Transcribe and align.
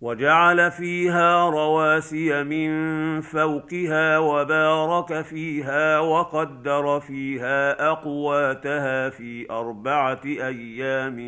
وجعل 0.00 0.70
فيها 0.70 1.50
رواسي 1.50 2.42
من 2.44 3.20
فوقها 3.20 4.18
وبارك 4.18 5.22
فيها 5.22 5.98
وقدر 5.98 7.00
فيها 7.00 7.90
أقواتها 7.90 9.10
في 9.10 9.50
أربعة 9.50 10.20
أيام 10.24 11.18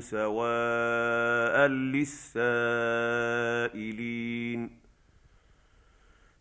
سواء 0.00 1.66
للسائلين. 1.66 3.10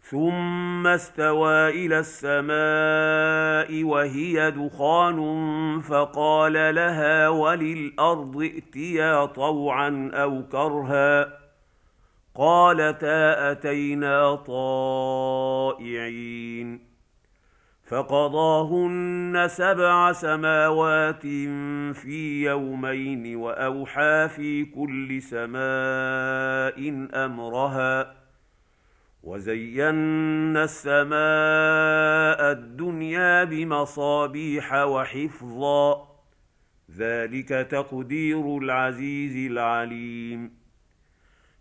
ثم 0.02 0.88
استوى 0.88 1.70
إلى 1.70 2.00
السماء 2.00 3.84
وهي 3.84 4.52
دخان 4.52 5.20
فقال 5.80 6.76
لها 6.76 7.30
وللأرض 7.30 8.42
ائتيا 8.42 9.26
طوعا 9.26 10.12
أو 10.14 10.44
كرها. 10.52 11.39
قالتا 12.40 13.52
أتينا 13.52 14.36
طائعين 15.76 16.80
فقضاهن 17.88 19.46
سبع 19.50 20.12
سماوات 20.12 21.22
في 21.94 22.44
يومين 22.46 23.36
وأوحى 23.36 24.28
في 24.36 24.66
كل 24.66 25.22
سماء 25.22 27.08
أمرها 27.26 28.16
وزينا 29.24 30.64
السماء 30.64 32.52
الدنيا 32.52 33.44
بمصابيح 33.44 34.74
وحفظا 34.74 36.08
ذلك 36.98 37.50
تقدير 37.50 38.58
العزيز 38.58 39.52
العليم 39.52 40.59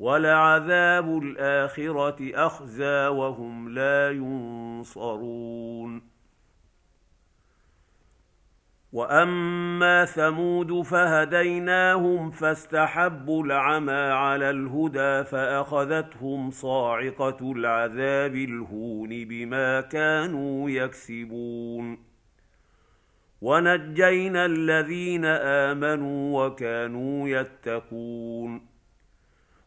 ولعذاب 0.00 1.18
الآخرة 1.18 2.46
أخزى 2.46 3.06
وهم 3.06 3.68
لا 3.68 4.10
ينصرون. 4.10 6.02
وأما 8.92 10.04
ثمود 10.04 10.82
فهديناهم 10.82 12.30
فاستحبوا 12.30 13.44
العمى 13.44 13.92
على 13.92 14.50
الهدى 14.50 15.24
فأخذتهم 15.24 16.50
صاعقة 16.50 17.52
العذاب 17.52 18.34
الهون 18.34 19.08
بما 19.08 19.80
كانوا 19.80 20.70
يكسبون. 20.70 21.98
ونجينا 23.40 24.46
الذين 24.46 25.24
آمنوا 25.24 26.46
وكانوا 26.46 27.28
يتقون. 27.28 28.69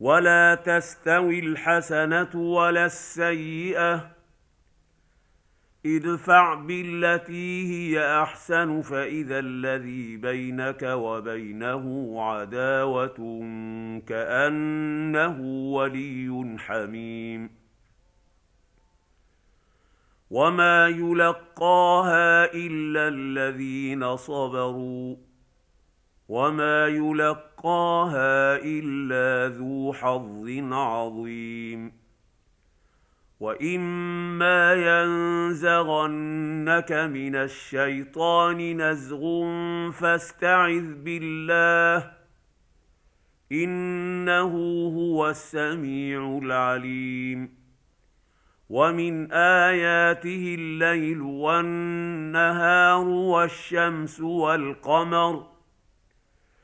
ولا 0.00 0.54
تستوي 0.54 1.38
الحسنه 1.38 2.36
ولا 2.36 2.86
السيئه 2.86 4.10
ادفع 5.86 6.54
بالتي 6.54 7.66
هي 7.72 8.22
احسن 8.22 8.82
فاذا 8.82 9.38
الذي 9.38 10.16
بينك 10.16 10.82
وبينه 10.82 12.14
عداوه 12.22 13.40
كانه 14.06 15.40
ولي 15.74 16.56
حميم 16.58 17.50
وما 20.30 20.88
يلقاها 20.88 22.54
الا 22.54 23.08
الذين 23.08 24.16
صبروا 24.16 25.16
وما 26.28 26.86
يلقاها 26.86 28.56
الا 28.56 29.56
ذو 29.56 29.92
حظ 29.92 30.48
عظيم 30.72 31.92
واما 33.40 34.74
ينزغنك 34.74 36.12
من 36.92 37.36
الشيطان 37.36 38.82
نزغ 38.82 39.20
فاستعذ 39.90 40.94
بالله 40.94 42.10
انه 43.52 44.52
هو 44.96 45.30
السميع 45.30 46.38
العليم 46.42 47.54
ومن 48.70 49.32
اياته 49.32 50.54
الليل 50.58 51.20
والنهار 51.20 53.08
والشمس 53.08 54.20
والقمر 54.20 55.53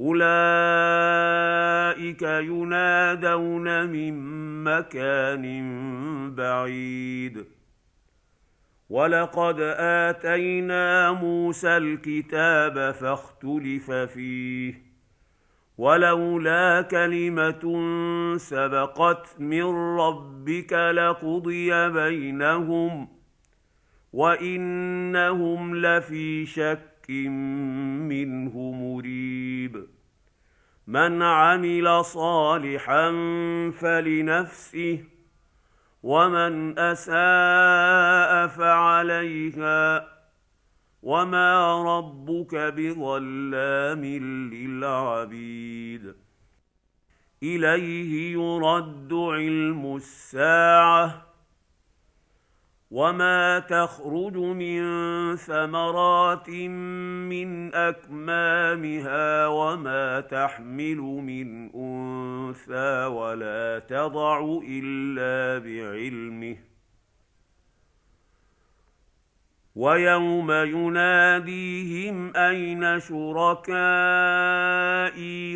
أولئك 0.00 0.22
ينادون 2.22 3.86
من 3.86 4.14
مكان 4.64 5.44
بعيد. 6.34 7.44
ولقد 8.90 9.60
آتينا 9.78 11.12
موسى 11.12 11.76
الكتاب 11.76 12.90
فاختلف 12.90 13.90
فيه 13.90 14.90
ولولا 15.78 16.82
كلمة 16.82 17.62
سبقت 18.36 19.36
من 19.38 19.64
ربك 19.98 20.72
لقضي 20.72 21.88
بينهم 21.90 23.08
وإنهم 24.12 25.76
لفي 25.76 26.46
شك 26.46 26.89
منه 28.08 28.72
مريب. 28.72 29.86
من 30.86 31.22
عمل 31.22 32.04
صالحا 32.04 33.10
فلنفسه 33.70 35.04
ومن 36.02 36.78
أساء 36.78 38.46
فعليها 38.46 40.08
وما 41.02 41.82
ربك 41.82 42.54
بظلام 42.54 44.04
للعبيد. 44.54 46.14
إليه 47.42 48.32
يرد 48.32 49.12
علم 49.12 49.96
الساعة 49.96 51.29
وما 52.90 53.58
تخرج 53.58 54.36
من 54.36 54.82
ثمرات 55.36 56.50
من 57.30 57.74
اكمامها 57.74 59.46
وما 59.46 60.20
تحمل 60.20 60.96
من 60.96 61.70
انثى 61.74 63.04
ولا 63.06 63.78
تضع 63.78 64.60
الا 64.68 65.58
بعلمه 65.58 66.69
ويوم 69.80 70.52
يناديهم 70.52 72.36
أين 72.36 73.00
شركائي؟ 73.00 73.80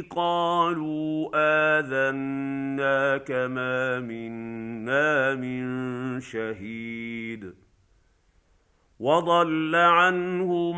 قالوا 0.00 1.31
اذناك 1.78 3.31
ما 3.31 4.00
منا 4.00 5.35
من 5.35 5.64
شهيد. 6.21 7.54
وضل 9.00 9.75
عنهم 9.75 10.76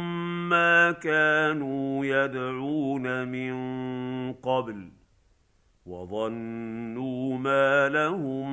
ما 0.48 0.92
كانوا 0.92 2.04
يدعون 2.06 3.28
من 3.28 3.52
قبل 4.32 4.88
وظنوا 5.86 7.38
ما 7.38 7.88
لهم 7.88 8.52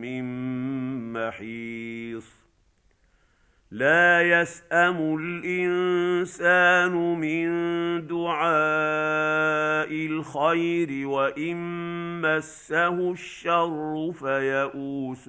من 0.00 0.24
محيص. 1.12 2.43
لا 3.74 4.22
يسأم 4.22 5.16
الإنسان 5.18 6.92
من 6.94 7.46
دعاء 8.06 9.90
الخير 9.90 11.08
وإن 11.08 11.56
مسه 12.20 13.10
الشر 13.10 14.12
فيئوس 14.12 15.28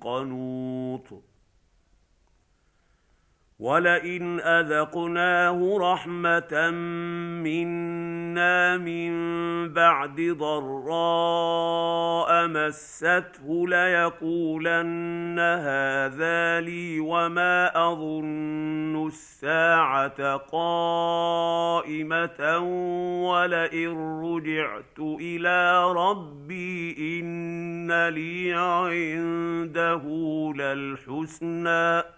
قنوط. 0.00 1.24
ولئن 3.58 4.40
أذقناه 4.40 5.78
رحمة 5.80 6.70
منا 7.42 8.17
من 8.76 9.12
بعد 9.72 10.20
ضراء 10.38 11.68
مسته 12.46 13.68
ليقولن 13.68 15.38
هذا 15.38 16.60
لي 16.60 17.00
وما 17.00 17.90
اظن 17.92 19.06
الساعة 19.06 20.36
قائمه 20.36 21.38
ولئن 23.28 24.20
رجعت 24.24 24.98
إلى 24.98 25.92
ربي 25.92 27.20
ان 27.20 28.08
لي 28.08 28.52
عنده 28.52 30.02
للحسنى 30.56 32.17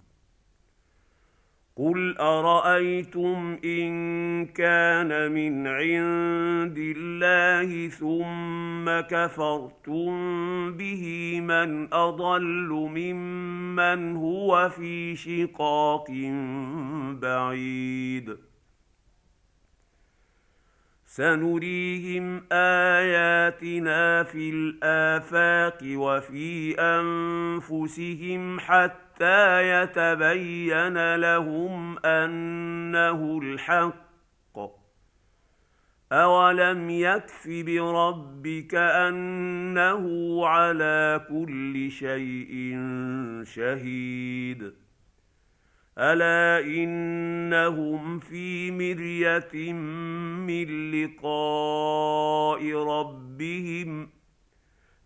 قل 1.81 2.17
ارايتم 2.17 3.57
ان 3.65 4.45
كان 4.45 5.31
من 5.31 5.67
عند 5.67 6.77
الله 6.77 7.89
ثم 7.89 9.07
كفرتم 9.15 10.11
به 10.77 11.37
من 11.41 11.93
اضل 11.93 12.69
ممن 12.69 14.15
هو 14.15 14.69
في 14.69 15.15
شقاق 15.15 16.07
بعيد 17.21 18.37
سنريهم 21.05 22.43
اياتنا 22.51 24.23
في 24.23 24.49
الافاق 24.49 25.79
وفي 25.83 26.75
انفسهم 26.79 28.59
حتى 28.59 29.00
حتى 29.15 29.69
يتبين 29.69 31.15
لهم 31.15 32.05
انه 32.05 33.39
الحق 33.43 34.57
اولم 36.11 36.89
يكف 36.89 37.47
بربك 37.47 38.75
انه 38.75 40.05
على 40.47 41.25
كل 41.29 41.91
شيء 41.91 42.77
شهيد 43.43 44.73
الا 45.97 46.65
انهم 46.65 48.19
في 48.19 48.71
مريه 48.71 49.73
من 49.73 50.91
لقاء 50.91 52.73
ربهم 52.73 54.20